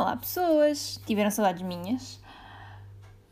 Olá, 0.00 0.16
pessoas! 0.16 0.98
Tiveram 1.04 1.30
saudades 1.30 1.60
minhas? 1.60 2.18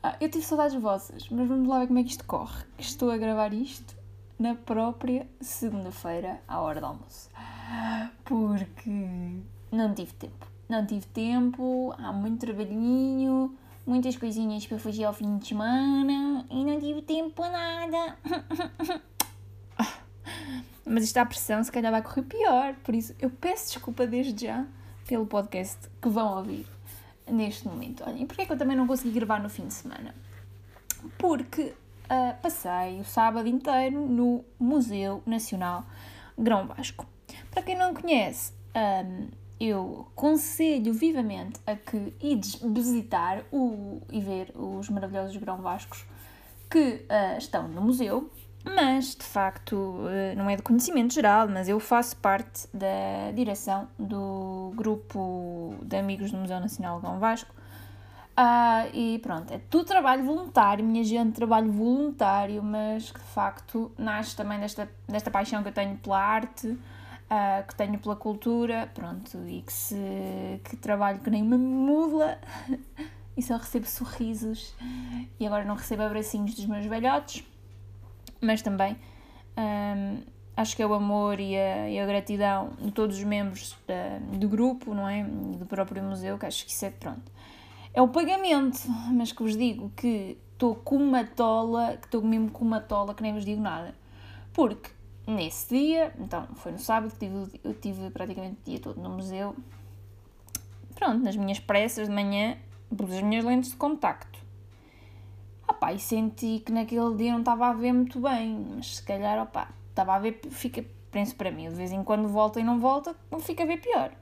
Ah, 0.03 0.15
eu 0.21 0.31
tive 0.31 0.45
saudades 0.45 0.79
vossas, 0.79 1.27
mas 1.31 1.49
vamos 1.49 1.67
lá 1.67 1.79
ver 1.79 1.87
como 1.87 1.99
é 1.99 2.03
que 2.03 2.11
isto 2.11 2.27
corre. 2.27 2.63
Estou 2.79 3.11
a 3.11 3.17
gravar 3.17 3.55
isto 3.55 3.97
na 4.39 4.55
própria 4.55 5.27
segunda-feira, 5.41 6.43
à 6.47 6.61
hora 6.61 6.79
do 6.79 6.85
almoço. 6.89 7.31
Porque 8.23 8.91
não 9.73 9.95
tive 9.95 10.13
tempo. 10.13 10.47
Não 10.69 10.85
tive 10.85 11.07
tempo, 11.07 11.95
há 11.97 12.13
muito 12.13 12.41
trabalhinho, 12.41 13.57
muitas 13.87 14.19
coisinhas 14.19 14.67
para 14.67 14.79
fugir 14.79 15.05
ao 15.05 15.15
fim 15.15 15.39
de 15.39 15.49
semana 15.49 16.45
e 16.51 16.67
não 16.67 16.79
tive 16.79 17.01
tempo 17.01 17.31
para 17.31 17.51
nada. 17.51 18.19
Mas 20.85 21.17
à 21.17 21.25
pressão, 21.25 21.65
se 21.65 21.73
calhar 21.73 21.91
vai 21.91 22.03
correr 22.03 22.25
pior. 22.25 22.75
Por 22.85 22.95
isso, 22.95 23.15
eu 23.19 23.31
peço 23.31 23.73
desculpa 23.73 24.07
desde 24.07 24.45
já 24.45 24.67
pelo 25.09 25.27
podcast 25.27 25.89
que 26.03 26.09
vão 26.09 26.37
ouvir 26.37 26.67
neste 27.27 27.67
momento. 27.67 28.05
Olhem, 28.07 28.27
porquê 28.27 28.43
é 28.43 28.47
que 28.47 28.53
eu 28.53 28.59
também 28.59 28.77
não 28.77 28.87
consegui 28.87 29.19
gravar 29.19 29.43
no 29.43 29.49
fim 29.49 29.67
de 29.67 29.73
semana? 29.73 30.15
Porque 31.17 31.63
uh, 31.63 32.41
passei 32.43 33.01
o 33.01 33.05
sábado 33.05 33.49
inteiro 33.49 34.07
no 34.07 34.45
Museu 34.61 35.23
Nacional 35.25 35.87
Grão 36.39 36.67
Vasco. 36.67 37.07
Para 37.51 37.63
quem 37.63 37.77
não 37.77 37.95
conhece, 37.95 38.53
um, 38.77 39.29
eu 39.59 40.07
aconselho 40.13 40.93
vivamente 40.93 41.59
a 41.67 41.75
que 41.75 42.15
ides 42.21 42.57
visitar 42.57 43.45
o, 43.51 44.03
e 44.13 44.21
ver 44.21 44.53
os 44.55 44.91
maravilhosos 44.91 45.37
Grão 45.39 45.63
Vascos 45.63 46.05
que 46.71 47.07
uh, 47.09 47.39
estão 47.39 47.67
no 47.67 47.81
museu 47.81 48.31
mas 48.65 49.15
de 49.15 49.25
facto 49.25 50.05
eh, 50.09 50.35
não 50.37 50.49
é 50.49 50.57
de 50.57 50.63
conhecimento 50.63 51.15
geral, 51.15 51.49
mas 51.49 51.69
eu 51.69 51.79
faço 51.81 52.17
parte 52.17 52.69
da 52.73 53.31
direção 53.35 53.89
do 53.99 54.73
grupo 54.75 55.75
de 55.83 55.97
amigos 55.97 56.31
do 56.31 56.39
Museu 56.39 56.61
Nacional 56.61 57.01
Gão 57.01 57.19
Vasco. 57.19 57.55
Ah, 58.37 58.87
e 58.95 59.19
pronto, 59.19 59.53
é 59.53 59.59
tudo 59.69 59.85
trabalho 59.85 60.25
voluntário, 60.25 60.85
minha 60.85 61.03
gente, 61.03 61.35
trabalho 61.35 61.73
voluntário, 61.73 62.63
mas 62.63 63.11
que 63.11 63.19
de 63.19 63.27
facto 63.27 63.91
nasce 63.99 64.37
também 64.37 64.61
desta, 64.61 64.89
desta 65.09 65.29
paixão 65.31 65.61
que 65.63 65.71
eu 65.71 65.73
tenho 65.73 65.97
pela 65.97 66.21
arte, 66.21 66.79
ah, 67.29 67.65
que 67.67 67.75
tenho 67.75 67.99
pela 67.99 68.15
cultura, 68.15 68.89
pronto, 68.95 69.39
e 69.47 69.63
que, 69.63 69.73
se, 69.73 70.61
que 70.65 70.77
trabalho 70.77 71.19
que 71.19 71.31
nem 71.31 71.43
uma 71.43 71.59
mula 71.59 72.39
e 73.37 73.43
só 73.43 73.57
recebo 73.57 73.87
sorrisos 73.87 74.73
e 75.41 75.47
agora 75.47 75.65
não 75.65 75.75
recebo 75.75 76.03
abracinhos 76.03 76.55
dos 76.55 76.67
meus 76.67 76.87
velhotes 76.87 77.45
mas 78.41 78.63
também 78.63 78.97
acho 80.57 80.75
que 80.75 80.83
é 80.83 80.87
o 80.87 80.93
amor 80.93 81.39
e 81.39 81.57
a, 81.57 81.89
e 81.89 82.01
a, 82.01 82.07
gratidão 82.07 82.71
de 82.81 82.91
todos 82.91 83.17
os 83.17 83.25
membros 83.25 83.77
da, 83.87 84.19
do 84.37 84.49
grupo, 84.49 84.93
não 84.93 85.09
é? 85.09 85.23
Do 85.23 85.67
próprio 85.67 86.03
museu, 86.03 86.37
que 86.37 86.47
acho 86.47 86.65
que 86.65 86.73
isso 86.73 86.85
é 86.85 86.91
pronto. 86.91 87.31
É 87.95 88.03
o 88.03 88.09
pagamento, 88.09 88.81
mas 89.13 89.33
que 89.33 89.43
vos 89.43 89.57
digo 89.57 89.91
que 89.97 90.37
estou 90.53 90.75
com 90.75 90.97
uma 90.97 91.25
tola, 91.25 91.97
que 91.97 92.07
estou 92.07 92.23
mesmo 92.23 92.51
com 92.51 92.65
uma 92.65 92.81
tola 92.81 93.15
que 93.15 93.23
nem 93.23 93.33
vos 93.33 93.45
digo 93.45 93.61
nada. 93.61 93.95
Porque 94.53 94.91
nesse 95.27 95.75
dia, 95.75 96.13
então 96.19 96.49
foi 96.57 96.73
no 96.73 96.79
sábado 96.79 97.13
que 97.13 97.19
tive, 97.19 97.61
eu 97.63 97.75
tive 97.75 98.11
praticamente 98.11 98.57
o 98.61 98.65
dia 98.65 98.81
todo 98.81 99.01
no 99.01 99.11
museu, 99.11 99.55
pronto, 100.97 101.23
nas 101.23 101.37
minhas 101.37 101.61
pressas 101.61 102.09
de 102.09 102.15
manhã, 102.15 102.57
pus 102.97 103.13
as 103.13 103.23
minhas 103.23 103.45
lentes 103.45 103.71
de 103.71 103.77
contacto 103.77 104.38
opá, 105.89 105.93
e 105.93 105.99
senti 105.99 106.61
que 106.61 106.73
naquele 106.73 107.15
dia 107.17 107.33
não 107.33 107.41
estava 107.41 107.69
a 107.69 107.73
ver 107.73 107.93
muito 107.93 108.21
bem, 108.21 108.67
mas 108.77 108.97
se 108.97 109.03
calhar, 109.03 109.43
opá, 109.43 109.71
estava 109.91 110.15
a 110.15 110.19
ver, 110.19 110.41
fica, 110.51 110.85
penso 111.11 111.35
para 111.35 111.51
mim, 111.51 111.69
de 111.69 111.75
vez 111.75 111.93
em 111.93 112.05
quando 112.05 112.29
volta 112.29 112.61
e 112.61 112.65
não 112.65 112.79
volta, 112.79 113.17
fica 113.41 113.63
a 113.63 113.67
ver 113.67 113.79
pior. 113.79 114.13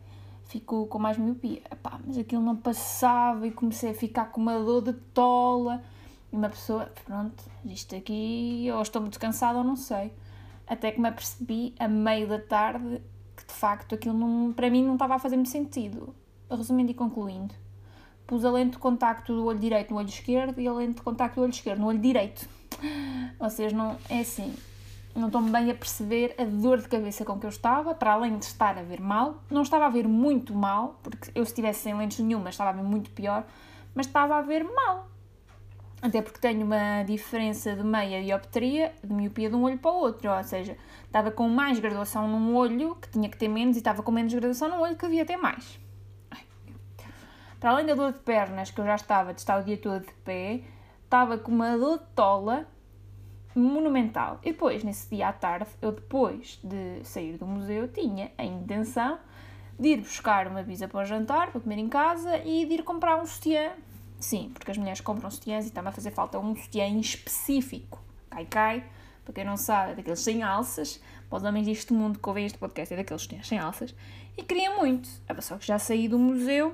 Fico 0.44 0.86
com 0.86 0.98
mais 1.00 1.18
miopia. 1.18 1.60
Epá, 1.70 1.98
mas 2.06 2.16
aquilo 2.16 2.40
não 2.40 2.54
passava 2.54 3.48
e 3.48 3.50
comecei 3.50 3.90
a 3.90 3.94
ficar 3.94 4.26
com 4.26 4.40
uma 4.40 4.56
dor 4.60 4.80
de 4.80 4.92
tola. 4.92 5.82
E 6.32 6.36
uma 6.36 6.48
pessoa, 6.48 6.88
pronto, 7.04 7.42
isto 7.64 7.96
aqui, 7.96 8.68
ou 8.72 8.80
estou 8.80 9.02
muito 9.02 9.18
cansada 9.18 9.58
ou 9.58 9.64
não 9.64 9.74
sei. 9.74 10.12
Até 10.64 10.92
que 10.92 11.00
me 11.00 11.08
apercebi 11.08 11.74
a 11.80 11.88
meio 11.88 12.28
da 12.28 12.38
tarde 12.38 13.02
que 13.36 13.44
de 13.44 13.52
facto 13.52 13.96
aquilo 13.96 14.16
não, 14.16 14.52
para 14.52 14.70
mim 14.70 14.84
não 14.84 14.92
estava 14.92 15.16
a 15.16 15.18
fazer 15.18 15.34
muito 15.34 15.50
sentido. 15.50 16.14
Resumindo 16.48 16.92
e 16.92 16.94
concluindo, 16.94 17.52
pus 18.26 18.44
a 18.44 18.50
lente 18.50 18.72
de 18.72 18.78
contacto 18.78 19.34
do 19.34 19.46
olho 19.46 19.58
direito 19.58 19.90
no 19.90 19.98
olho 19.98 20.08
esquerdo 20.08 20.60
e 20.60 20.66
a 20.66 20.72
lente 20.72 20.96
de 20.96 21.02
contacto 21.02 21.36
do 21.36 21.42
olho 21.42 21.50
esquerdo 21.50 21.80
no 21.80 21.86
olho 21.86 21.98
direito. 21.98 22.48
Vocês 23.38 23.72
não. 23.72 23.96
É 24.08 24.20
assim. 24.20 24.54
Não 25.14 25.28
estão 25.28 25.42
bem 25.42 25.70
a 25.70 25.74
perceber 25.74 26.34
a 26.38 26.44
dor 26.44 26.78
de 26.78 26.88
cabeça 26.88 27.24
com 27.24 27.38
que 27.38 27.46
eu 27.46 27.50
estava, 27.50 27.94
para 27.94 28.12
além 28.12 28.36
de 28.36 28.44
estar 28.44 28.76
a 28.76 28.82
ver 28.82 29.00
mal. 29.00 29.42
Não 29.50 29.62
estava 29.62 29.86
a 29.86 29.88
ver 29.88 30.06
muito 30.06 30.54
mal, 30.54 31.00
porque 31.02 31.30
eu, 31.34 31.42
se 31.42 31.52
estivesse 31.52 31.80
sem 31.80 31.94
lentes 31.96 32.18
nenhuma, 32.18 32.50
estava 32.50 32.70
a 32.70 32.72
ver 32.74 32.82
muito 32.82 33.10
pior, 33.10 33.46
mas 33.94 34.06
estava 34.06 34.36
a 34.36 34.42
ver 34.42 34.62
mal. 34.62 35.08
Até 36.02 36.20
porque 36.20 36.38
tenho 36.38 36.66
uma 36.66 37.02
diferença 37.04 37.74
de 37.74 37.82
meia 37.82 38.22
dioptria, 38.22 38.92
de 39.02 39.10
miopia 39.10 39.48
de 39.48 39.56
um 39.56 39.62
olho 39.62 39.78
para 39.78 39.90
o 39.90 39.94
outro, 39.94 40.30
ou 40.30 40.44
seja, 40.44 40.76
estava 41.06 41.30
com 41.30 41.48
mais 41.48 41.78
graduação 41.78 42.28
num 42.28 42.54
olho 42.54 42.94
que 42.96 43.08
tinha 43.08 43.30
que 43.30 43.38
ter 43.38 43.48
menos 43.48 43.76
e 43.76 43.80
estava 43.80 44.02
com 44.02 44.12
menos 44.12 44.34
graduação 44.34 44.68
num 44.68 44.80
olho 44.80 44.96
que 44.96 45.06
havia 45.06 45.24
ter 45.24 45.38
mais. 45.38 45.80
Para 47.66 47.72
além 47.72 47.86
da 47.86 47.96
dor 47.96 48.12
de 48.12 48.20
pernas, 48.20 48.70
que 48.70 48.80
eu 48.80 48.84
já 48.84 48.94
estava 48.94 49.34
de 49.34 49.40
estar 49.40 49.60
o 49.60 49.64
dia 49.64 49.76
todo 49.76 50.06
de 50.06 50.12
pé, 50.22 50.60
estava 51.02 51.36
com 51.36 51.50
uma 51.50 51.76
dor 51.76 51.98
de 51.98 52.04
tola 52.14 52.64
monumental. 53.56 54.38
E 54.44 54.52
depois, 54.52 54.84
nesse 54.84 55.10
dia 55.10 55.30
à 55.30 55.32
tarde, 55.32 55.66
eu 55.82 55.90
depois 55.90 56.60
de 56.62 57.00
sair 57.02 57.36
do 57.36 57.44
museu, 57.44 57.88
tinha 57.88 58.30
a 58.38 58.44
intenção 58.44 59.18
de 59.76 59.88
ir 59.88 59.96
buscar 59.96 60.46
uma 60.46 60.62
pizza 60.62 60.86
para 60.86 61.00
o 61.00 61.04
jantar, 61.04 61.50
para 61.50 61.60
comer 61.60 61.78
em 61.78 61.88
casa, 61.88 62.38
e 62.38 62.64
de 62.66 62.74
ir 62.74 62.84
comprar 62.84 63.20
um 63.20 63.26
sutiã. 63.26 63.72
Sim, 64.20 64.52
porque 64.54 64.70
as 64.70 64.78
mulheres 64.78 65.00
compram 65.00 65.28
sutiãs 65.28 65.64
e 65.64 65.68
está-me 65.68 65.88
a 65.88 65.92
fazer 65.92 66.12
falta 66.12 66.38
um 66.38 66.54
sutiã 66.54 66.84
em 66.84 67.00
específico. 67.00 68.00
Cai, 68.30 68.44
cai. 68.44 68.84
Para 69.24 69.34
quem 69.34 69.44
não 69.44 69.56
sabe, 69.56 69.90
é 69.90 69.94
daqueles 69.96 70.20
sem 70.20 70.40
alças. 70.40 71.02
Para 71.28 71.38
os 71.38 71.42
homens 71.42 71.66
deste 71.66 71.92
mundo 71.92 72.20
que 72.20 72.28
ouvem 72.28 72.46
este 72.46 72.58
podcast, 72.58 72.94
é 72.94 72.96
daqueles 72.96 73.22
sutiãs 73.22 73.48
sem 73.48 73.58
alças. 73.58 73.92
E 74.38 74.44
queria 74.44 74.76
muito. 74.76 75.08
A 75.28 75.40
só 75.40 75.58
que 75.58 75.66
já 75.66 75.80
saí 75.80 76.06
do 76.06 76.16
museu 76.16 76.72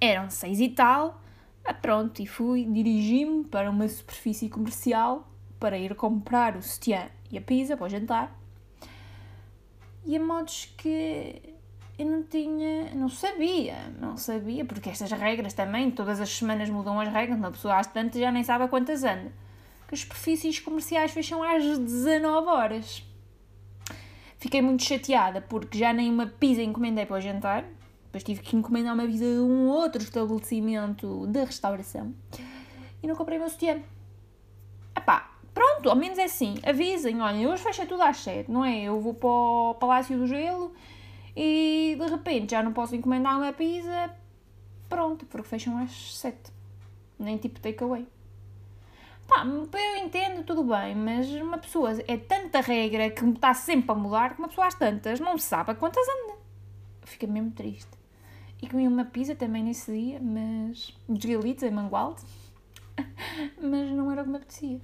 eram 0.00 0.30
seis 0.30 0.60
e 0.60 0.68
tal, 0.68 1.20
ah, 1.64 1.74
pronto, 1.74 2.20
e 2.22 2.26
fui, 2.26 2.64
dirigi-me 2.64 3.44
para 3.44 3.70
uma 3.70 3.86
superfície 3.88 4.48
comercial 4.48 5.28
para 5.60 5.76
ir 5.76 5.94
comprar 5.94 6.56
o 6.56 6.62
sutiã 6.62 7.08
e 7.30 7.36
a 7.36 7.40
pizza 7.40 7.76
para 7.76 7.86
o 7.86 7.88
jantar. 7.88 8.34
E 10.04 10.16
a 10.16 10.20
modos 10.20 10.72
que 10.78 11.42
eu 11.98 12.06
não 12.06 12.22
tinha, 12.22 12.94
não 12.94 13.08
sabia, 13.08 13.92
não 14.00 14.16
sabia, 14.16 14.64
porque 14.64 14.88
estas 14.88 15.10
regras 15.10 15.52
também, 15.52 15.90
todas 15.90 16.20
as 16.20 16.30
semanas 16.30 16.70
mudam 16.70 16.98
as 17.00 17.12
regras, 17.12 17.36
uma 17.36 17.50
pessoa 17.50 17.76
às 17.76 17.86
tantas 17.88 18.20
já 18.20 18.30
nem 18.32 18.42
sabe 18.42 18.64
a 18.64 18.68
quantas 18.68 19.04
anda. 19.04 19.32
Que 19.86 19.94
as 19.94 20.00
superfícies 20.00 20.60
comerciais 20.60 21.10
fecham 21.10 21.42
às 21.42 21.62
19 21.62 22.48
horas. 22.48 23.02
Fiquei 24.38 24.62
muito 24.62 24.84
chateada 24.84 25.40
porque 25.40 25.76
já 25.76 25.92
nem 25.92 26.08
uma 26.08 26.26
pizza 26.26 26.62
encomendei 26.62 27.04
para 27.04 27.16
o 27.16 27.20
jantar, 27.20 27.64
depois 28.08 28.24
tive 28.24 28.40
que 28.40 28.56
encomendar 28.56 28.94
uma 28.94 29.06
visita 29.06 29.26
de 29.26 29.40
um 29.40 29.68
outro 29.68 30.02
estabelecimento 30.02 31.26
de 31.26 31.44
restauração 31.44 32.14
e 33.02 33.06
não 33.06 33.14
comprei 33.14 33.36
o 33.36 33.40
meu 33.42 33.50
sutiã. 33.50 33.82
Epá, 34.96 35.30
pronto, 35.52 35.90
ao 35.90 35.94
menos 35.94 36.18
é 36.18 36.24
assim, 36.24 36.54
avisem, 36.64 37.20
olhem, 37.20 37.46
hoje 37.46 37.62
fecha 37.62 37.84
tudo 37.84 38.02
às 38.02 38.16
7, 38.16 38.50
não 38.50 38.64
é? 38.64 38.84
Eu 38.84 38.98
vou 38.98 39.12
para 39.12 39.28
o 39.28 39.74
Palácio 39.74 40.16
do 40.16 40.26
Gelo 40.26 40.72
e 41.36 41.98
de 42.00 42.06
repente 42.06 42.52
já 42.52 42.62
não 42.62 42.72
posso 42.72 42.96
encomendar 42.96 43.36
uma 43.36 43.52
pizza, 43.52 44.10
pronto, 44.88 45.26
porque 45.26 45.46
fecham 45.46 45.76
às 45.76 46.16
7. 46.16 46.50
Nem 47.18 47.36
tipo 47.36 47.60
takeaway. 47.60 48.08
Pá, 49.26 49.44
eu 49.44 49.96
entendo, 50.02 50.42
tudo 50.44 50.64
bem, 50.64 50.94
mas 50.94 51.28
uma 51.32 51.58
pessoa 51.58 51.90
é 52.08 52.16
tanta 52.16 52.62
regra 52.62 53.10
que 53.10 53.22
está 53.26 53.52
sempre 53.52 53.92
a 53.92 53.94
mudar 53.94 54.32
que 54.32 54.38
uma 54.38 54.48
pessoa 54.48 54.66
às 54.66 54.74
tantas 54.74 55.20
não 55.20 55.36
sabe 55.36 55.72
a 55.72 55.74
quantas 55.74 56.06
anda. 56.08 56.38
Fica 57.02 57.26
mesmo 57.26 57.50
triste. 57.50 57.97
E 58.60 58.68
comi 58.68 58.88
uma 58.88 59.04
pizza 59.04 59.34
também 59.36 59.62
nesse 59.62 59.92
dia, 59.92 60.20
mas. 60.20 60.96
dos 61.08 61.24
galitos 61.24 61.62
em 61.62 61.70
Mangualde. 61.70 62.22
mas 63.62 63.90
não 63.92 64.10
era 64.10 64.22
o 64.22 64.24
que 64.24 64.30
me 64.30 64.36
apetecia. 64.36 64.80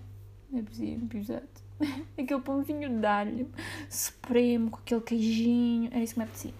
Me 0.51 0.61
apetecia 0.61 0.97
um 0.97 1.09
pizzado. 1.09 1.49
aquele 2.17 2.41
pãozinho 2.41 3.01
de 3.01 3.07
alho 3.07 3.51
supremo, 3.91 4.71
com 4.71 4.79
aquele 4.79 5.01
queijinho. 5.01 5.91
Era 5.93 6.03
isso 6.03 6.15
que 6.15 6.21
me 6.21 6.25
apetecia. 6.25 6.55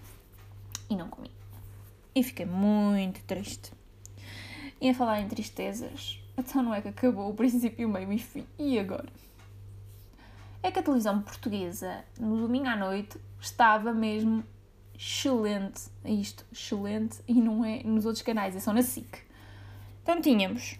E 0.89 0.95
não 0.95 1.09
comi. 1.09 1.31
E 2.13 2.23
fiquei 2.23 2.45
muito 2.45 3.23
triste. 3.23 3.71
E 4.79 4.89
a 4.89 4.93
falar 4.93 5.21
em 5.21 5.27
tristezas, 5.27 6.19
então 6.37 6.61
não 6.61 6.73
é 6.73 6.81
que 6.81 6.89
acabou 6.89 7.29
o 7.29 7.33
princípio, 7.33 7.87
o 7.87 7.91
meio 7.91 8.11
e 8.11 8.19
fim. 8.19 8.45
E 8.59 8.77
agora? 8.77 9.07
É 10.61 10.69
que 10.69 10.79
a 10.79 10.83
televisão 10.83 11.21
portuguesa, 11.21 12.03
no 12.19 12.37
domingo 12.41 12.67
à 12.67 12.75
noite, 12.75 13.17
estava 13.39 13.93
mesmo 13.93 14.43
excelente. 14.97 15.83
Isto, 16.03 16.45
excelente, 16.51 17.19
e 17.27 17.33
não 17.33 17.63
é 17.63 17.83
nos 17.83 18.05
outros 18.05 18.23
canais, 18.23 18.55
é 18.55 18.59
só 18.59 18.73
na 18.73 18.81
SIC. 18.81 19.17
Então 20.03 20.21
tínhamos 20.21 20.79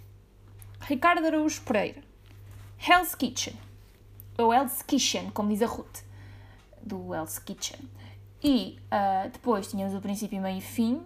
Ricardo 0.81 1.25
Araújo 1.25 1.61
Pereira, 1.63 2.01
Hell's 2.87 3.15
Kitchen, 3.15 3.55
ou 4.37 4.53
Hell's 4.53 4.81
Kitchen, 4.81 5.31
como 5.31 5.49
diz 5.49 5.61
a 5.61 5.65
Ruth, 5.65 6.01
do 6.81 7.13
Hell's 7.13 7.39
Kitchen. 7.39 7.79
E 8.43 8.77
uh, 8.91 9.29
depois 9.31 9.67
tínhamos 9.67 9.95
o 9.95 10.01
princípio, 10.01 10.39
meio 10.39 10.59
e 10.59 10.61
fim, 10.61 11.01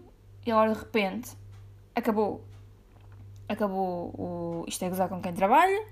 e 0.46 0.52
agora 0.52 0.74
de 0.74 0.80
repente 0.80 1.32
acabou. 1.96 2.44
Acabou 3.48 4.14
o. 4.18 4.66
Isto 4.68 4.86
é 4.86 4.90
gozar 4.90 5.10
com 5.10 5.22
quem 5.22 5.34
trabalha. 5.34 5.88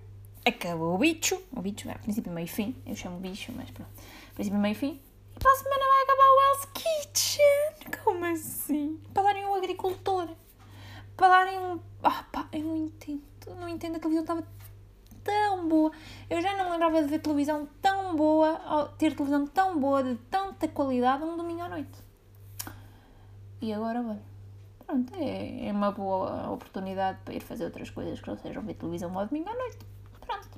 Acabou 0.46 0.96
o 0.96 0.98
bicho. 0.98 1.42
O 1.56 1.62
bicho 1.62 1.90
é 1.90 1.94
princípio, 1.96 2.32
meio 2.32 2.48
fim. 2.48 2.76
Eu 2.86 2.96
chamo 2.96 3.20
bicho, 3.20 3.52
mas 3.56 3.70
pronto. 3.72 3.90
Princípio, 4.34 4.60
meio 4.60 4.76
fim. 4.76 5.00
E 5.36 5.40
para 5.40 5.52
a 5.52 5.56
semana 5.56 5.86
vai 5.86 6.04
acabar 6.04 6.36
Hell's 6.58 6.66
Kitchen. 6.74 7.92
Como 8.04 8.26
assim? 8.26 9.00
Para 9.14 9.24
darem 9.24 9.46
um 9.46 9.54
agricultor. 9.54 10.30
Para 11.16 11.28
darem 11.28 11.60
um. 11.60 11.80
Ah, 12.02 12.26
pá, 12.32 12.48
eu 12.52 12.64
não 12.64 12.76
entendo. 12.76 13.22
Não 13.60 13.70
entendo. 13.70 13.98
A 13.98 14.00
televisão 14.00 14.24
estava 14.24 14.44
tão 15.24 15.68
boa. 15.68 15.92
Eu 16.30 16.42
já 16.42 16.58
não 16.58 16.72
lembrava 16.72 17.02
de 17.02 17.08
ver 17.08 17.20
televisão 17.20 17.68
tão 17.82 18.16
boa, 18.16 18.92
ter 18.98 19.14
televisão 19.14 19.46
tão 19.46 19.80
boa, 19.80 20.04
de 20.04 20.16
tanta 20.30 20.68
qualidade, 20.68 21.24
um 21.24 21.38
domingo 21.38 21.62
à 21.62 21.70
noite. 21.70 22.08
E 23.62 23.74
agora, 23.74 24.02
olha, 24.02 24.22
pronto, 24.86 25.14
é, 25.16 25.68
é 25.68 25.72
uma 25.72 25.92
boa 25.92 26.50
oportunidade 26.52 27.20
para 27.26 27.34
ir 27.34 27.40
fazer 27.40 27.66
outras 27.66 27.90
coisas 27.90 28.20
que 28.20 28.28
não 28.28 28.38
sejam 28.38 28.64
ver 28.64 28.76
televisão 28.76 29.18
ao 29.18 29.26
domingo 29.28 29.50
à 29.50 29.54
noite. 29.54 29.80
Pronto. 30.22 30.50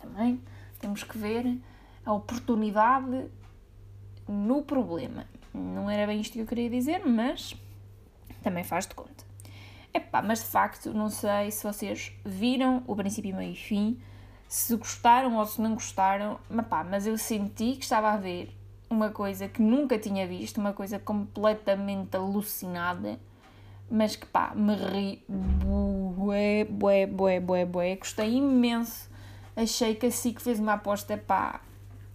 Também 0.00 0.42
temos 0.80 1.04
que 1.04 1.16
ver 1.16 1.58
a 2.04 2.12
oportunidade 2.12 3.30
no 4.30 4.62
problema. 4.62 5.26
Não 5.52 5.90
era 5.90 6.06
bem 6.06 6.20
isto 6.20 6.34
que 6.34 6.40
eu 6.40 6.46
queria 6.46 6.70
dizer, 6.70 7.04
mas 7.06 7.54
também 8.42 8.64
faz 8.64 8.86
de 8.86 8.94
conta. 8.94 9.24
Epá, 9.92 10.22
mas 10.22 10.38
de 10.38 10.46
facto, 10.46 10.94
não 10.94 11.08
sei 11.08 11.50
se 11.50 11.64
vocês 11.64 12.12
viram 12.24 12.82
o 12.86 12.94
princípio, 12.94 13.34
meio 13.34 13.52
e 13.52 13.56
fim, 13.56 14.00
se 14.48 14.76
gostaram 14.76 15.36
ou 15.36 15.44
se 15.44 15.60
não 15.60 15.74
gostaram, 15.74 16.38
mas, 16.48 16.66
pá, 16.66 16.84
mas 16.84 17.06
eu 17.06 17.18
senti 17.18 17.72
que 17.72 17.82
estava 17.82 18.10
a 18.10 18.16
ver 18.16 18.56
uma 18.88 19.10
coisa 19.10 19.48
que 19.48 19.60
nunca 19.60 19.98
tinha 19.98 20.26
visto, 20.26 20.58
uma 20.58 20.72
coisa 20.72 20.98
completamente 20.98 22.16
alucinada, 22.16 23.18
mas 23.90 24.14
que 24.14 24.26
pá, 24.26 24.52
me 24.54 24.74
ri 24.74 25.24
bué, 25.28 26.64
bué, 26.64 27.06
bué, 27.06 27.40
bué, 27.40 27.64
bué, 27.64 27.96
gostei 27.96 28.36
imenso. 28.36 29.10
Achei 29.56 29.94
que 29.94 30.06
a 30.06 30.10
SIC 30.10 30.40
fez 30.40 30.60
uma 30.60 30.74
aposta, 30.74 31.16
pá, 31.16 31.60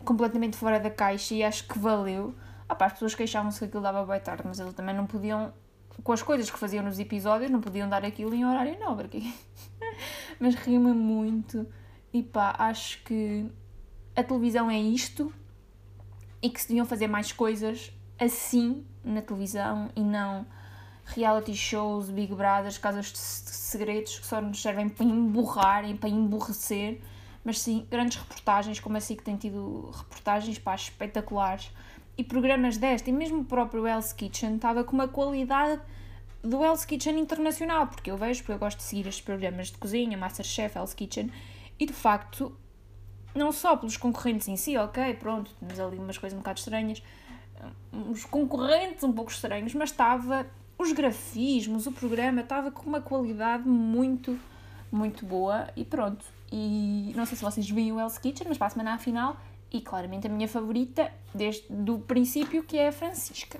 completamente 0.05 0.55
fora 0.55 0.79
da 0.79 0.89
caixa 0.89 1.33
e 1.33 1.43
acho 1.43 1.67
que 1.67 1.77
valeu. 1.77 2.35
Ah, 2.67 2.75
pá, 2.75 2.85
as 2.85 2.93
pessoas 2.93 3.15
queixavam-se 3.15 3.59
que 3.59 3.65
aquilo 3.65 3.83
dava 3.83 4.05
bem 4.05 4.19
tarde, 4.19 4.43
mas 4.45 4.59
eles 4.59 4.73
também 4.73 4.95
não 4.95 5.05
podiam, 5.05 5.53
com 6.03 6.11
as 6.11 6.23
coisas 6.23 6.49
que 6.49 6.57
faziam 6.57 6.83
nos 6.83 6.99
episódios, 6.99 7.51
não 7.51 7.61
podiam 7.61 7.89
dar 7.89 8.05
aquilo 8.05 8.33
em 8.33 8.45
horário 8.45 8.79
nobre. 8.79 9.33
mas 10.39 10.55
ri-me 10.55 10.93
muito 10.93 11.67
e 12.13 12.23
pá, 12.23 12.55
acho 12.57 13.03
que 13.03 13.45
a 14.15 14.23
televisão 14.23 14.69
é 14.69 14.79
isto 14.79 15.33
e 16.41 16.49
que 16.49 16.61
se 16.61 16.69
deviam 16.69 16.85
fazer 16.85 17.07
mais 17.07 17.31
coisas 17.31 17.91
assim 18.17 18.85
na 19.03 19.21
televisão 19.21 19.89
e 19.95 20.01
não 20.01 20.45
reality 21.05 21.53
shows, 21.53 22.09
Big 22.09 22.33
Brothers, 22.33 22.77
casas 22.77 23.11
de 23.11 23.17
segredos 23.17 24.19
que 24.19 24.25
só 24.25 24.41
nos 24.41 24.61
servem 24.61 24.89
para 24.89 25.05
emburrar 25.05 25.89
e 25.89 25.93
para 25.95 26.09
emborrecer 26.09 27.01
mas 27.45 27.59
sim 27.59 27.85
grandes 27.89 28.17
reportagens, 28.17 28.79
como 28.79 28.97
assim 28.97 29.15
que 29.15 29.23
tem 29.23 29.37
tido 29.37 29.91
reportagens 29.95 30.57
pá, 30.57 30.73
espetaculares. 30.73 31.71
E 32.17 32.23
programas 32.23 32.77
desta, 32.77 33.09
e 33.09 33.13
mesmo 33.13 33.41
o 33.41 33.45
próprio 33.45 33.85
Hell's 33.85 34.11
Kitchen 34.11 34.55
estava 34.55 34.83
com 34.83 34.93
uma 34.93 35.07
qualidade 35.07 35.79
do 36.41 36.63
Hell's 36.63 36.85
Kitchen 36.85 37.19
internacional, 37.19 37.87
porque 37.87 38.09
eu 38.09 38.17
vejo, 38.17 38.41
porque 38.41 38.53
eu 38.53 38.59
gosto 38.59 38.77
de 38.77 38.83
seguir 38.83 39.07
estes 39.07 39.23
programas 39.23 39.67
de 39.67 39.77
cozinha, 39.77 40.17
Masterchef, 40.17 40.77
Hell's 40.77 40.93
Kitchen, 40.93 41.31
e 41.77 41.85
de 41.85 41.93
facto, 41.93 42.57
não 43.35 43.51
só 43.51 43.75
pelos 43.75 43.97
concorrentes 43.97 44.47
em 44.47 44.55
si, 44.55 44.77
ok, 44.77 45.13
pronto, 45.15 45.51
temos 45.59 45.79
ali 45.79 45.97
umas 45.97 46.17
coisas 46.17 46.35
um 46.35 46.39
bocado 46.39 46.59
estranhas, 46.59 47.03
uns 47.91 48.23
concorrentes 48.25 49.03
um 49.03 49.11
pouco 49.11 49.31
estranhos, 49.31 49.73
mas 49.73 49.89
estava, 49.89 50.47
os 50.77 50.91
grafismos, 50.93 51.85
o 51.85 51.91
programa 51.91 52.41
estava 52.41 52.71
com 52.71 52.87
uma 52.87 53.01
qualidade 53.01 53.67
muito, 53.67 54.39
muito 54.89 55.25
boa, 55.25 55.67
e 55.75 55.83
pronto, 55.83 56.25
e 56.51 57.13
não 57.15 57.25
sei 57.25 57.37
se 57.37 57.43
vocês 57.43 57.69
veem 57.69 57.91
o 57.91 57.99
Hell's 57.99 58.17
Kitchen, 58.17 58.47
mas 58.47 58.57
para 58.57 58.67
a 58.67 58.69
semana 58.69 58.97
final. 58.97 59.37
E 59.71 59.81
claramente 59.81 60.27
a 60.27 60.29
minha 60.29 60.47
favorita, 60.47 61.11
desde 61.33 61.65
do 61.69 61.99
princípio, 61.99 62.63
que 62.63 62.77
é 62.77 62.89
a 62.89 62.91
Francisca. 62.91 63.59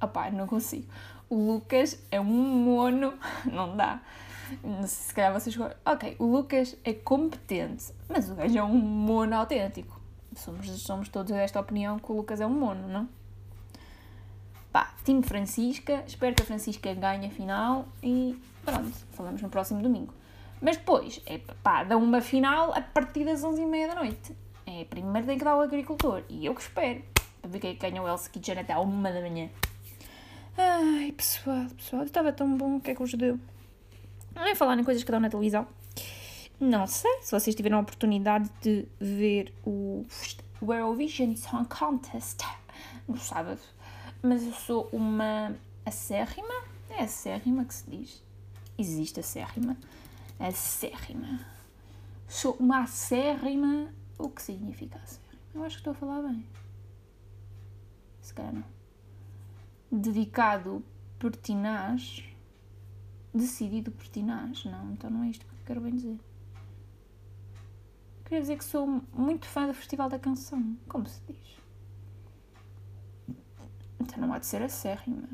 Opá, 0.00 0.30
não 0.30 0.46
consigo. 0.46 0.86
O 1.28 1.52
Lucas 1.52 1.98
é 2.10 2.20
um 2.20 2.24
mono, 2.24 3.14
não 3.50 3.76
dá. 3.76 4.00
Não 4.62 4.82
sei 4.82 5.06
se 5.06 5.14
calhar 5.14 5.32
vocês. 5.32 5.56
Ok, 5.84 6.16
o 6.18 6.26
Lucas 6.26 6.76
é 6.84 6.92
competente, 6.92 7.92
mas 8.08 8.30
o 8.30 8.34
gajo 8.34 8.58
é 8.58 8.62
um 8.62 8.76
mono 8.76 9.34
autêntico. 9.34 10.00
Somos, 10.36 10.68
somos 10.82 11.08
todos 11.08 11.32
desta 11.32 11.58
opinião 11.58 11.98
que 11.98 12.10
o 12.10 12.16
Lucas 12.16 12.40
é 12.40 12.46
um 12.46 12.50
mono, 12.50 12.86
não? 12.88 13.08
Pá, 14.70 14.94
time 15.04 15.22
Francisca, 15.22 16.02
espero 16.06 16.34
que 16.34 16.42
a 16.42 16.46
Francisca 16.46 16.94
ganhe 16.94 17.26
a 17.26 17.30
final 17.30 17.86
e 18.02 18.38
pronto, 18.64 18.92
falamos 19.12 19.42
no 19.42 19.50
próximo 19.50 19.82
domingo. 19.82 20.14
Mas 20.62 20.76
depois, 20.76 21.20
é 21.26 21.38
pá, 21.38 21.82
dá 21.82 21.96
uma 21.96 22.20
final 22.20 22.72
a 22.72 22.80
partir 22.80 23.24
das 23.24 23.42
11h30 23.42 23.88
da 23.88 23.94
noite. 23.96 24.36
É 24.64 24.84
primeiro 24.84 25.26
tem 25.26 25.36
que 25.36 25.44
dar 25.44 25.56
o 25.56 25.60
agricultor. 25.60 26.22
E 26.28 26.46
eu 26.46 26.54
que 26.54 26.60
espero. 26.60 27.02
Para 27.40 27.50
ver 27.50 27.58
quem 27.58 27.74
que 27.74 27.90
ganha 27.90 28.00
o 28.00 28.06
Elsa 28.06 28.30
Kitchen 28.30 28.60
até 28.60 28.72
à 28.72 28.80
1 28.80 29.02
da 29.02 29.20
manhã. 29.20 29.50
Ai, 30.56 31.10
pessoal, 31.10 31.66
pessoal, 31.76 32.04
estava 32.04 32.32
tão 32.32 32.56
bom. 32.56 32.76
O 32.76 32.80
que 32.80 32.92
é 32.92 32.94
que 32.94 33.00
vos 33.00 33.12
deu? 33.14 33.40
Não 34.36 34.46
é 34.46 34.54
falar 34.54 34.78
em 34.78 34.84
coisas 34.84 35.02
que 35.02 35.10
dão 35.10 35.18
na 35.18 35.28
televisão. 35.28 35.66
Não 36.60 36.86
sei 36.86 37.22
se 37.22 37.32
vocês 37.32 37.56
tiveram 37.56 37.78
a 37.78 37.80
oportunidade 37.80 38.48
de 38.60 38.86
ver 39.00 39.52
o 39.64 40.06
Eurovision 40.60 41.34
Song 41.34 41.66
Contest 41.68 42.44
no 43.08 43.18
sábado. 43.18 43.60
Mas 44.22 44.44
eu 44.44 44.52
sou 44.52 44.88
uma 44.92 45.56
acérrima. 45.84 46.54
É 46.88 47.02
acérrima 47.02 47.64
que 47.64 47.74
se 47.74 47.90
diz. 47.90 48.22
Existe 48.78 49.18
acérrima 49.18 49.76
acérrima. 50.48 51.40
Sou 52.26 52.54
uma 52.54 52.82
acérrima. 52.82 53.92
O 54.18 54.28
que 54.28 54.42
significa 54.42 54.98
acérrima? 54.98 55.42
Eu 55.54 55.64
acho 55.64 55.76
que 55.76 55.80
estou 55.80 55.92
a 55.92 55.94
falar 55.94 56.22
bem. 56.22 56.46
Se 58.20 58.32
calhar 58.32 58.52
não. 58.52 58.64
Dedicado 59.90 60.84
pertinaz. 61.18 62.24
Decidido 63.34 63.90
pertinaz. 63.90 64.64
Não, 64.64 64.92
então 64.92 65.10
não 65.10 65.24
é 65.24 65.28
isto 65.28 65.44
que 65.44 65.52
eu 65.52 65.58
quero 65.66 65.80
bem 65.80 65.94
dizer. 65.94 66.18
Queria 68.24 68.40
dizer 68.40 68.56
que 68.56 68.64
sou 68.64 68.86
muito 69.12 69.46
fã 69.46 69.66
do 69.66 69.74
Festival 69.74 70.08
da 70.08 70.18
Canção. 70.18 70.76
Como 70.88 71.06
se 71.06 71.20
diz? 71.28 71.60
Então 74.00 74.18
não 74.18 74.32
há 74.32 74.38
de 74.38 74.46
ser 74.46 74.62
acérrima. 74.62 75.28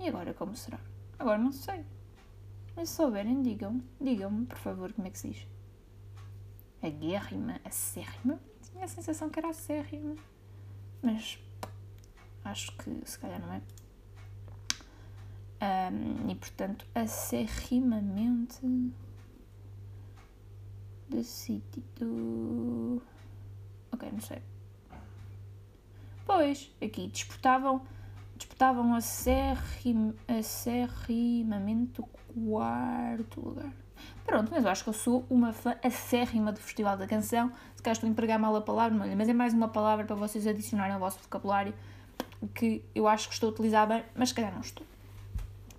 E 0.00 0.08
agora 0.08 0.34
como 0.34 0.56
será? 0.56 0.78
Agora 1.18 1.38
não 1.38 1.52
sei. 1.52 1.84
Mas 2.76 2.88
se 2.88 2.96
souberem, 2.96 3.42
digam. 3.42 3.82
Digam-me, 4.00 4.46
por 4.46 4.58
favor, 4.58 4.92
como 4.92 5.06
é 5.06 5.10
que 5.10 5.18
se 5.18 5.28
diz. 5.28 5.46
A 6.82 6.88
guerrima, 6.88 7.60
a 7.64 7.68
acérrima? 7.68 8.38
Tinha 8.62 8.84
a 8.84 8.88
sensação 8.88 9.30
que 9.30 9.38
era 9.38 9.50
acérrima. 9.50 10.16
Mas 11.02 11.38
acho 12.44 12.76
que 12.76 12.90
se 13.04 13.18
calhar 13.18 13.40
não 13.40 13.52
é. 13.52 13.62
Um, 15.62 16.30
e 16.30 16.34
portanto, 16.34 16.86
acerrimamente 16.94 18.60
decidido. 21.08 23.02
Ok, 23.92 24.10
não 24.12 24.20
sei. 24.20 24.42
Pois, 26.26 26.70
aqui 26.82 27.06
disputavam 27.06 27.86
disputavam 28.36 28.94
acerrim, 28.94 30.14
acerrimamente 30.28 32.00
o 32.00 32.06
quarto 32.06 33.40
lugar. 33.40 33.72
Pronto, 34.26 34.50
mas 34.50 34.64
eu 34.64 34.70
acho 34.70 34.82
que 34.82 34.90
eu 34.90 34.94
sou 34.94 35.24
uma 35.30 35.52
fã 35.52 35.76
acérrima 35.82 36.52
do 36.52 36.58
Festival 36.58 36.96
da 36.96 37.06
Canção. 37.06 37.52
Se 37.76 37.82
calhar 37.82 37.94
estou 37.94 38.08
a 38.08 38.10
empregar 38.10 38.38
mal 38.38 38.54
a 38.56 38.60
palavra, 38.60 38.96
mas 39.14 39.28
é 39.28 39.32
mais 39.32 39.52
uma 39.52 39.68
palavra 39.68 40.04
para 40.04 40.16
vocês 40.16 40.46
adicionarem 40.46 40.94
ao 40.94 41.00
vosso 41.00 41.18
vocabulário 41.20 41.74
que 42.54 42.82
eu 42.94 43.06
acho 43.06 43.28
que 43.28 43.34
estou 43.34 43.50
a 43.50 43.52
utilizar 43.52 43.86
bem, 43.86 44.04
mas 44.14 44.30
se 44.30 44.34
calhar 44.34 44.52
não 44.52 44.60
estou. 44.60 44.86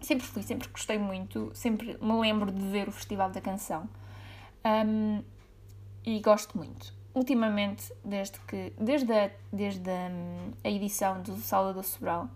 Sempre 0.02 0.26
fui, 0.26 0.44
sempre 0.44 0.68
gostei 0.68 0.98
muito, 0.98 1.52
sempre 1.54 1.98
me 2.02 2.20
lembro 2.20 2.52
de 2.52 2.68
ver 2.68 2.88
o 2.88 2.92
Festival 2.92 3.30
da 3.32 3.42
Canção 3.42 3.90
um, 4.64 5.24
e 6.06 6.20
gosto 6.20 6.58
muito. 6.58 6.94
Ultimamente, 7.14 7.94
desde 8.04 8.40
que 8.42 8.74
desde 8.78 9.12
a, 9.12 9.32
desde 9.52 9.90
a, 9.90 10.12
a 10.64 10.70
edição 10.70 11.22
do 11.22 11.38
Salvador 11.38 11.84
Sobral, 11.84 12.30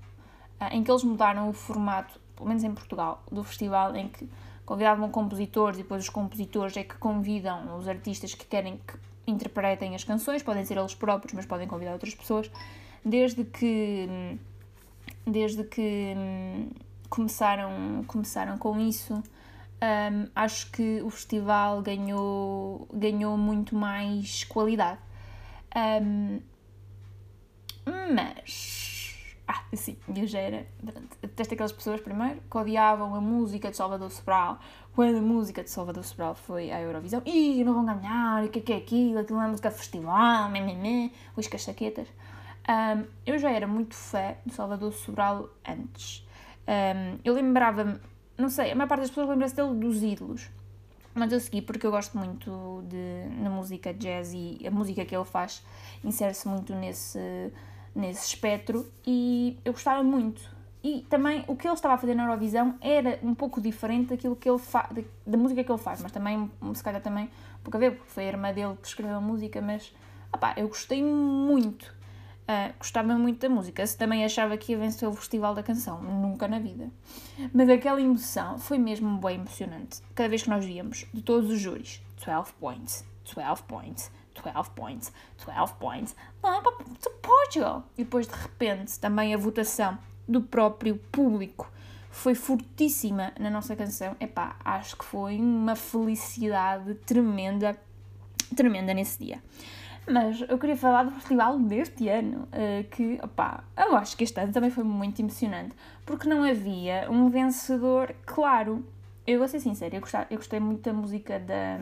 em 0.72 0.84
que 0.84 0.92
eles 0.92 1.04
mudaram 1.04 1.50
o 1.50 1.54
formato, 1.54 2.20
pelo 2.36 2.48
menos 2.48 2.64
em 2.64 2.74
Portugal, 2.74 3.24
do 3.32 3.44
festival, 3.44 3.96
em 3.96 4.08
que 4.08 4.28
convidavam 4.66 5.10
compositores 5.10 5.80
e 5.80 5.82
depois 5.82 6.04
os 6.04 6.10
compositores 6.10 6.78
é 6.78 6.84
que 6.84 6.96
convidam 6.96 7.78
os 7.78 7.88
artistas 7.88 8.34
que 8.36 8.46
querem 8.46 8.78
que 8.78 8.94
interpretem 9.26 9.96
as 9.96 10.04
canções, 10.04 10.44
podem 10.44 10.66
ser 10.66 10.78
eles 10.78 10.94
próprios, 10.94 11.34
mas 11.34 11.46
podem 11.46 11.68
convidar 11.68 11.94
outras 11.94 12.14
pessoas, 12.14 12.50
desde 13.04 13.44
que 13.44 14.38
desde 15.26 15.64
que 15.64 16.16
começaram, 17.10 18.04
começaram 18.08 18.58
com 18.58 18.80
isso, 18.80 19.14
um, 19.16 20.28
acho 20.36 20.72
que 20.72 21.02
o 21.02 21.10
festival 21.10 21.82
ganhou, 21.82 22.88
ganhou 22.94 23.38
muito 23.38 23.76
mais 23.76 24.44
qualidade. 24.44 25.00
Um, 25.76 26.42
mas 28.14 28.79
Ah, 29.52 29.64
sim, 29.74 29.98
eu 30.16 30.28
já 30.28 30.38
era. 30.38 30.68
Detesto 31.24 31.56
aquelas 31.56 31.72
pessoas, 31.72 32.00
primeiro, 32.00 32.40
que 32.40 32.56
odiavam 32.56 33.16
a 33.16 33.20
música 33.20 33.72
de 33.72 33.78
Salvador 33.78 34.12
Sobral. 34.12 34.60
Quando 34.94 35.18
a 35.18 35.22
música 35.22 35.64
de 35.64 35.72
Salvador 35.72 36.04
Sobral 36.04 36.36
foi 36.36 36.70
à 36.70 36.80
Eurovisão, 36.80 37.24
ih, 37.26 37.64
não 37.64 37.74
vão 37.74 37.84
ganhar, 37.84 38.44
o 38.44 38.50
que 38.50 38.60
é 38.60 38.62
que 38.62 38.74
é 38.74 38.78
aquilo? 38.78 39.18
Aquilo 39.18 39.42
é 39.42 39.48
música 39.48 39.72
festival, 39.72 40.50
meh, 40.52 41.10
os 41.36 41.48
cachaquetas. 41.48 42.08
Um, 42.70 43.06
eu 43.26 43.40
já 43.40 43.50
era 43.50 43.66
muito 43.66 43.96
fã 43.96 44.36
de 44.46 44.54
Salvador 44.54 44.94
Sobral 44.94 45.50
antes. 45.68 46.24
Um, 46.68 47.18
eu 47.26 47.34
lembrava-me, 47.34 48.00
não 48.38 48.50
sei, 48.50 48.72
a 48.72 48.76
maior 48.76 48.88
parte 48.88 49.02
das 49.02 49.10
pessoas 49.10 49.30
lembra-se 49.30 49.56
dele 49.56 49.74
dos 49.74 50.04
ídolos. 50.04 50.48
Mas 51.16 51.32
eu 51.32 51.40
segui 51.40 51.64
porque 51.64 51.88
eu 51.88 51.92
gosto 51.92 52.16
muito 52.16 52.84
de, 52.88 53.42
na 53.42 53.50
música 53.50 53.92
jazz 53.96 54.32
e 54.32 54.60
a 54.64 54.70
música 54.70 55.04
que 55.04 55.16
ele 55.16 55.26
faz 55.26 55.66
insere-se 56.04 56.48
muito 56.48 56.76
nesse 56.76 57.52
nesse 57.96 58.28
espectro 58.28 58.86
e 59.06 59.58
eu 59.66 59.74
gostava 59.74 60.04
muito. 60.04 60.42
E 60.82 61.06
também 61.10 61.44
o 61.48 61.56
que 61.56 61.68
ele 61.68 61.74
estava 61.74 61.96
a 61.96 61.98
fazer 61.98 62.16
na 62.16 62.24
Eurovisão 62.24 62.76
era 62.80 63.20
um 63.22 63.36
pouco 63.36 63.60
diferente 63.60 64.10
daquilo 64.10 64.36
que 64.36 64.50
ele 64.50 64.60
faz, 64.60 64.88
da 65.26 65.38
música 65.38 65.64
que 65.64 65.72
ele 65.72 65.80
faz, 65.80 66.02
mas 66.02 66.12
também, 66.12 66.50
se 66.74 66.84
calhar 66.84 67.02
também, 67.02 67.30
pouco 67.64 67.76
a 67.76 67.80
ver, 67.80 67.98
porque 67.98 68.12
foi 68.12 68.24
a 68.24 68.28
irmã 68.28 68.54
dele 68.54 68.78
que 68.82 68.88
escreveu 68.88 69.18
a 69.18 69.22
música, 69.22 69.62
mas 69.62 69.94
opá, 70.34 70.54
eu 70.56 70.68
gostei 70.68 71.04
muito. 71.04 71.98
Uh, 72.50 72.74
gostava 72.80 73.14
muito 73.14 73.40
da 73.40 73.50
música. 73.50 73.86
Se 73.86 73.96
também 73.96 74.26
achava 74.26 74.58
que 74.58 74.72
ia 74.72 74.78
vencer 74.78 75.08
o 75.08 75.14
Festival 75.14 75.54
da 75.54 75.62
Canção, 75.62 76.02
nunca 76.02 76.48
na 76.48 76.58
vida. 76.58 76.90
Mas 77.54 77.70
aquela 77.70 78.02
emoção 78.02 78.58
foi 78.58 78.80
mesmo 78.80 79.20
bem 79.20 79.36
emocionante. 79.36 80.02
Cada 80.16 80.30
vez 80.30 80.42
que 80.42 80.50
nós 80.50 80.66
víamos, 80.66 81.06
de 81.14 81.22
todos 81.22 81.52
os 81.52 81.60
júris, 81.60 82.02
12 82.26 82.54
points, 82.54 83.06
12 83.36 83.64
points, 83.64 84.12
12 84.42 84.70
points, 84.72 85.14
12 85.46 85.74
points, 85.76 86.16
to 87.02 87.10
Portugal. 87.22 87.84
E 87.98 88.04
depois, 88.04 88.28
de 88.28 88.36
repente, 88.36 89.00
também 89.00 89.34
a 89.34 89.38
votação 89.38 89.98
do 90.28 90.42
próprio 90.42 90.98
público 91.12 91.72
foi 92.12 92.36
fortíssima 92.36 93.34
na 93.40 93.50
nossa 93.50 93.76
canção. 93.76 94.16
Epá, 94.20 94.56
acho 94.64 94.98
que 94.98 95.06
foi 95.06 95.38
uma 95.38 95.76
felicidade 95.76 96.96
tremenda, 97.06 97.78
tremenda 98.56 98.94
nesse 98.94 99.24
dia. 99.24 99.42
Mas 100.10 100.42
eu 100.42 100.58
queria 100.58 100.76
falar 100.76 101.04
do 101.04 101.12
festival 101.12 101.60
deste 101.60 102.10
ano, 102.10 102.48
eh, 102.52 102.84
que, 102.90 103.20
opá, 103.22 103.64
eu 103.78 103.96
acho 103.96 104.18
que 104.18 104.24
este 104.24 104.40
ano 104.42 104.52
também 104.52 104.72
foi 104.72 104.84
muito 104.84 105.20
emocionante, 105.20 105.76
porque 106.04 106.28
não 106.28 106.44
havia 106.44 107.08
um 107.12 107.30
vencedor 107.30 108.16
claro. 108.26 108.84
Eu 109.28 109.38
vou 109.38 109.48
ser 109.48 109.60
sincera, 109.60 109.96
eu 109.96 110.02
gostei, 110.02 110.22
eu 110.32 110.38
gostei 110.38 110.60
muito 110.60 110.82
da 110.82 110.94
música 110.94 111.40
da, 111.40 111.78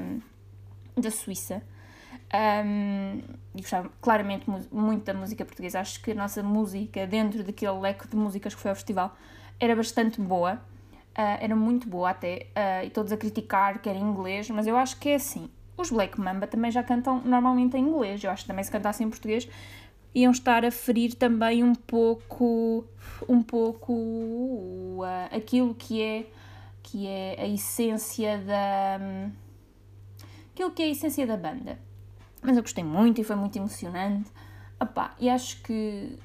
da 0.98 1.10
Suíça, 1.10 1.64
um, 2.34 3.22
e 3.56 3.62
gostava 3.62 3.90
claramente 4.02 4.46
muito 4.72 5.04
da 5.06 5.14
música 5.14 5.46
portuguesa. 5.46 5.80
Acho 5.80 6.02
que 6.02 6.12
a 6.12 6.16
nossa 6.16 6.44
música, 6.44 7.08
dentro 7.08 7.44
daquele 7.44 7.80
leque 7.80 8.08
de 8.08 8.16
músicas 8.16 8.54
que 8.54 8.62
foi 8.62 8.70
ao 8.70 8.76
festival, 8.76 9.16
era 9.60 9.76
bastante 9.76 10.20
boa. 10.22 10.62
Uh, 11.18 11.38
era 11.42 11.56
muito 11.56 11.88
boa 11.90 12.12
até. 12.12 12.48
Uh, 12.56 12.86
e 12.86 12.90
todos 12.90 13.12
a 13.12 13.18
criticar 13.18 13.80
que 13.80 13.90
era 13.90 13.98
inglês, 13.98 14.50
mas 14.50 14.68
eu 14.68 14.78
acho 14.78 15.00
que 15.00 15.10
é 15.10 15.16
assim. 15.16 15.50
Os 15.76 15.90
Black 15.90 16.20
Mamba 16.20 16.48
também 16.48 16.72
já 16.72 16.84
cantam 16.84 17.22
normalmente 17.24 17.78
em 17.78 17.82
inglês. 17.82 18.24
Eu 18.24 18.32
acho 18.32 18.44
que 18.44 18.48
também 18.48 18.64
se 18.64 18.72
cantassem 18.72 19.08
em 19.08 19.10
português 19.10 19.48
iam 20.18 20.32
estar 20.32 20.66
a 20.66 20.72
ferir 20.72 21.14
também 21.14 21.64
um 21.64 21.76
pouco 21.76 22.86
um 23.30 23.44
pouco 23.44 23.94
uh, 23.94 25.36
aquilo 25.36 25.76
que 25.76 26.02
é 26.02 26.26
que 26.82 27.06
é 27.06 27.36
a 27.40 27.48
essência 27.48 28.40
da 28.40 29.00
aquilo 30.54 30.72
que 30.72 30.82
é 30.82 30.86
a 30.86 30.90
essência 30.90 31.28
da 31.28 31.38
banda 31.38 31.78
mas 32.48 32.56
eu 32.56 32.63
gostei 32.63 32.84
muito 32.84 33.20
e 33.20 33.25
foi 33.25 33.36
muito 33.36 33.58
emocionante. 33.58 34.32
Opa, 34.80 35.13
e 35.20 35.30
acho 35.30 35.62
que 35.63 36.18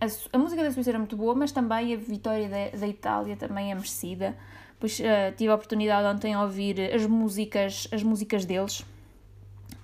a, 0.00 0.06
a, 0.34 0.38
música 0.38 0.62
da 0.62 0.72
Suíça 0.72 0.90
era 0.90 0.98
muito 0.98 1.14
boa, 1.14 1.34
mas 1.34 1.52
também 1.52 1.92
a 1.92 1.96
vitória 1.98 2.48
da, 2.48 2.78
da 2.78 2.88
Itália 2.88 3.36
também 3.36 3.70
é 3.70 3.74
merecida. 3.74 4.34
Pois 4.80 4.98
uh, 5.00 5.36
tive 5.36 5.50
a 5.50 5.54
oportunidade 5.54 6.08
ontem 6.08 6.30
de 6.30 6.38
ouvir 6.38 6.80
as 6.94 7.04
músicas, 7.04 7.86
as 7.92 8.02
músicas 8.02 8.46
deles. 8.46 8.80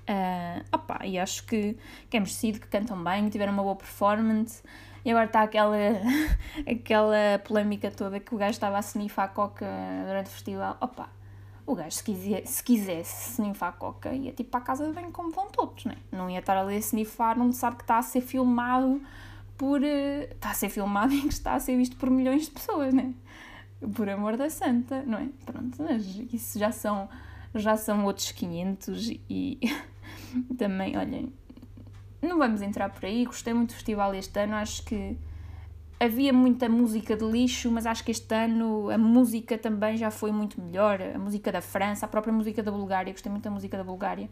Uh, 0.09 0.65
opa, 0.73 1.05
e 1.05 1.19
acho 1.19 1.45
que, 1.45 1.77
que 2.09 2.17
é 2.17 2.21
merecido, 2.21 2.59
que 2.59 2.69
cantam 2.69 3.05
bem, 3.05 3.27
que 3.27 3.31
tiveram 3.31 3.53
uma 3.53 3.63
boa 3.63 3.77
performance. 3.77 4.63
E 5.05 5.11
agora 5.11 5.27
está 5.27 5.43
aquela, 5.43 5.77
aquela 6.67 7.39
polémica 7.45 7.91
toda 7.91 8.19
que 8.19 8.35
o 8.35 8.39
gajo 8.39 8.53
estava 8.53 8.79
a 8.79 8.81
snifar 8.81 9.27
a 9.27 9.29
coca 9.29 9.67
durante 10.07 10.29
o 10.29 10.31
festival. 10.31 10.79
Opa, 10.81 11.11
o 11.71 11.75
gajo, 11.75 11.97
se, 11.97 12.05
quiser, 12.05 12.47
se 12.47 12.63
quisesse 12.63 13.35
snifar 13.35 13.73
coca, 13.75 14.13
ia 14.13 14.33
tipo 14.33 14.51
para 14.51 14.61
a 14.61 14.63
casa 14.63 14.87
de 14.87 14.93
banho 14.93 15.11
como 15.13 15.31
vão 15.31 15.49
todos, 15.49 15.85
né? 15.85 15.97
Não 16.11 16.29
ia 16.29 16.41
estar 16.41 16.57
ali 16.57 16.75
a 16.75 16.79
snifar 16.79 17.41
onde 17.41 17.57
sabe 17.57 17.77
que 17.77 17.83
está 17.83 17.99
a 17.99 18.03
ser 18.03 18.21
filmado 18.21 19.01
por. 19.57 19.81
Uh, 19.81 20.33
está 20.33 20.51
a 20.51 20.55
ser 20.55 20.69
filmado 20.69 21.13
e 21.15 21.23
que 21.23 21.29
está 21.29 21.55
a 21.55 21.61
ser 21.61 21.77
visto 21.77 21.97
por 21.97 22.11
milhões 22.11 22.47
de 22.47 22.51
pessoas, 22.51 22.93
né? 22.93 23.15
Por 23.95 24.09
amor 24.09 24.37
da 24.37 24.51
santa, 24.51 25.03
não 25.03 25.19
é? 25.19 25.29
Pronto, 25.47 25.83
mas 25.83 26.05
isso 26.33 26.59
já 26.59 26.73
são, 26.73 27.09
já 27.55 27.77
são 27.77 28.05
outros 28.05 28.33
500 28.33 29.11
e 29.29 29.59
também, 30.59 30.97
olhem, 30.99 31.33
não 32.21 32.37
vamos 32.37 32.63
entrar 32.63 32.91
por 32.91 33.05
aí. 33.05 33.25
Gostei 33.25 33.55
muito 33.55 33.71
do 33.71 33.75
festival 33.75 34.15
este 34.15 34.39
ano, 34.41 34.55
acho 34.55 34.85
que 34.85 35.17
havia 36.01 36.33
muita 36.33 36.67
música 36.67 37.15
de 37.15 37.25
lixo, 37.27 37.71
mas 37.71 37.85
acho 37.85 38.03
que 38.03 38.11
este 38.11 38.35
ano 38.35 38.89
a 38.91 38.97
música 38.97 39.59
também 39.59 39.99
já 39.99 40.11
foi 40.11 40.33
muito 40.33 40.59
melhor. 40.59 40.99
A 41.15 41.19
música 41.19 41.53
da 41.53 41.61
França, 41.61 42.07
a 42.07 42.09
própria 42.09 42.33
música 42.33 42.63
da 42.63 42.73
Bulgária, 42.73 43.13
gostei 43.13 43.31
muito 43.31 43.45
da 43.45 43.51
música 43.51 43.77
da 43.77 43.85
Bulgária. 43.85 44.31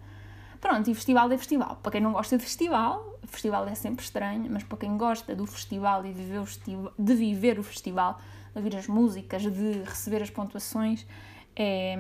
Pronto, 0.63 0.91
e 0.91 0.95
festival 0.95 1.31
é 1.31 1.37
festival. 1.37 1.77
Para 1.83 1.93
quem 1.93 2.01
não 2.01 2.13
gosta 2.13 2.39
de 2.39 2.43
festival, 2.43 3.21
festival 3.27 3.69
é 3.69 3.75
sempre 3.75 4.03
estranho, 4.03 4.51
mas 4.51 4.65
para 4.65 4.79
quem 4.79 4.97
gosta 4.97 5.37
do 5.37 5.47
festival 5.47 6.05
e 6.07 6.09
de 6.09 6.15
viver 6.15 6.39
o, 6.39 6.47
festival, 6.47 6.93
de 6.99 7.15
viver 7.15 7.59
o 7.59 7.63
festival, 7.63 8.19
de 8.53 8.59
ouvir 8.59 8.75
as 8.75 8.89
músicas, 8.89 9.43
de 9.43 9.83
receber 9.83 10.23
as 10.23 10.31
pontuações, 10.31 11.07
é. 11.55 11.97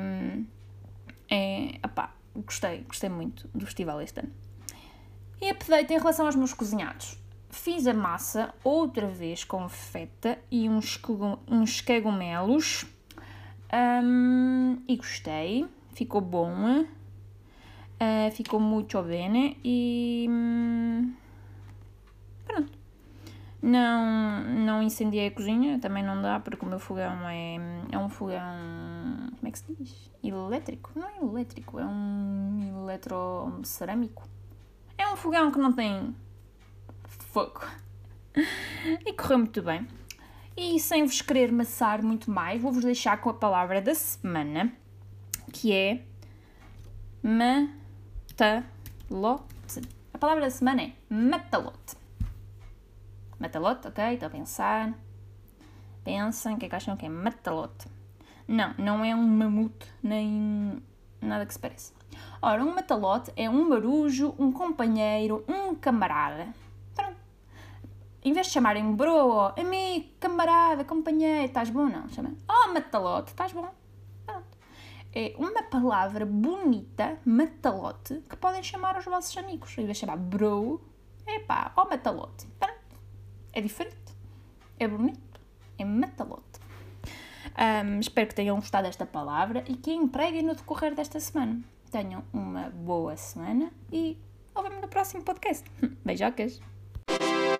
é 1.30 1.78
opá, 1.84 2.14
gostei, 2.34 2.84
gostei 2.88 3.10
muito 3.10 3.46
do 3.54 3.66
festival 3.66 4.00
este 4.00 4.20
ano. 4.20 4.32
E 5.40 5.50
update 5.50 5.92
em 5.92 5.98
relação 5.98 6.24
aos 6.24 6.34
meus 6.34 6.54
cozinhados. 6.54 7.16
Fiz 7.50 7.86
a 7.86 7.94
massa 7.94 8.54
outra 8.62 9.06
vez 9.06 9.42
com 9.42 9.68
feta 9.68 10.38
e 10.50 10.68
uns, 10.68 11.00
uns 11.48 11.80
cogumelos 11.80 12.84
um, 13.72 14.82
e 14.86 14.96
gostei, 14.96 15.66
ficou 15.94 16.20
bom, 16.20 16.82
uh, 16.82 18.30
ficou 18.32 18.60
muito 18.60 19.02
bem 19.02 19.56
e 19.64 20.26
um, 20.28 21.14
pronto. 22.46 22.78
Não, 23.60 24.44
não 24.44 24.82
incendiei 24.82 25.26
a 25.26 25.30
cozinha, 25.30 25.80
também 25.80 26.04
não 26.04 26.22
dá 26.22 26.38
porque 26.38 26.64
o 26.64 26.68
meu 26.68 26.78
fogão 26.78 27.28
é, 27.28 27.56
é 27.90 27.98
um 27.98 28.08
fogão, 28.08 28.40
como 29.36 29.48
é 29.48 29.50
que 29.50 29.58
se 29.58 29.74
diz? 29.74 30.10
Elétrico? 30.22 30.92
Não 30.94 31.08
é 31.08 31.16
elétrico, 31.18 31.78
é 31.78 31.84
um 31.84 32.82
eletrocerâmico. 32.82 34.28
É 34.96 35.08
um 35.08 35.16
fogão 35.16 35.50
que 35.50 35.58
não 35.58 35.72
tem 35.72 36.14
fogo. 37.32 37.60
E 39.04 39.12
correu 39.12 39.38
muito 39.38 39.62
bem. 39.62 39.86
E 40.56 40.80
sem 40.80 41.04
vos 41.04 41.20
querer 41.22 41.52
maçar 41.52 42.02
muito 42.02 42.30
mais, 42.30 42.60
vou-vos 42.60 42.84
deixar 42.84 43.20
com 43.20 43.30
a 43.30 43.34
palavra 43.34 43.80
da 43.80 43.94
semana, 43.94 44.72
que 45.52 45.72
é 45.72 46.02
matalote. 47.22 48.38
A 50.12 50.18
palavra 50.18 50.42
da 50.42 50.50
semana 50.50 50.82
é 50.82 50.92
matalote. 51.08 51.96
Matalote, 53.38 53.86
ok? 53.86 54.14
Estou 54.14 54.26
a 54.26 54.30
pensar. 54.30 54.94
Pensem, 56.02 56.54
o 56.54 56.58
que 56.58 56.66
é 56.66 56.68
que 56.68 56.74
acham 56.74 56.96
que 56.96 57.06
é 57.06 57.08
matalote? 57.08 57.86
Não, 58.48 58.74
não 58.78 59.04
é 59.04 59.14
um 59.14 59.26
mamute, 59.26 59.86
nem 60.02 60.82
nada 61.20 61.46
que 61.46 61.52
se 61.52 61.60
pareça. 61.60 61.92
Ora, 62.40 62.64
um 62.64 62.74
matalote 62.74 63.30
é 63.36 63.48
um 63.48 63.68
marujo, 63.68 64.34
um 64.38 64.50
companheiro, 64.50 65.44
um 65.46 65.74
camarada 65.74 66.48
em 68.22 68.32
vez 68.32 68.48
de 68.48 68.52
chamarem 68.52 68.94
bro, 68.94 69.52
amigo, 69.56 70.08
camarada, 70.18 70.84
companheiro, 70.84 71.46
estás 71.46 71.70
bom? 71.70 71.86
Não, 71.86 72.08
chamam 72.08 72.36
oh, 72.48 72.72
matalote, 72.72 73.30
estás 73.30 73.52
bom? 73.52 73.68
Pronto. 74.26 74.58
É 75.14 75.34
uma 75.38 75.62
palavra 75.62 76.26
bonita, 76.26 77.18
matalote, 77.24 78.22
que 78.28 78.36
podem 78.36 78.62
chamar 78.62 78.96
aos 78.96 79.04
vossos 79.04 79.36
amigos. 79.36 79.72
Em 79.78 79.84
vez 79.84 79.96
de 79.96 80.00
chamar 80.00 80.16
bro, 80.16 80.80
é 81.26 81.38
pá, 81.38 81.72
oh, 81.76 81.84
matalote. 81.84 82.46
Pronto. 82.58 82.78
É 83.52 83.60
diferente. 83.60 83.96
É 84.78 84.88
bonito. 84.88 85.40
É 85.78 85.84
matalote. 85.84 86.58
Um, 87.58 88.00
espero 88.00 88.28
que 88.28 88.34
tenham 88.34 88.56
gostado 88.56 88.86
desta 88.86 89.06
palavra 89.06 89.64
e 89.66 89.76
que 89.76 89.90
a 89.90 89.94
empreguem 89.94 90.42
no 90.42 90.54
decorrer 90.54 90.94
desta 90.94 91.18
semana. 91.20 91.60
Tenham 91.90 92.22
uma 92.32 92.68
boa 92.70 93.16
semana 93.16 93.72
e 93.90 94.18
ouvem-me 94.54 94.80
no 94.80 94.88
próximo 94.88 95.24
podcast. 95.24 95.64
Beijocas! 96.04 96.60